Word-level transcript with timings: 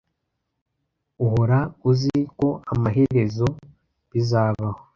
Uhora 1.23 1.59
uzi 1.89 2.15
ko 2.35 2.47
amaherezo 2.73 3.47
bizabaho. 4.11 4.79